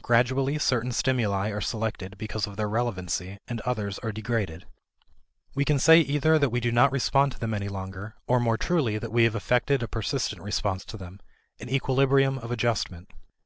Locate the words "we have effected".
9.12-9.82